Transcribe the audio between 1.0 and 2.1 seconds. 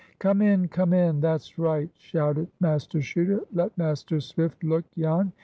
That's right!"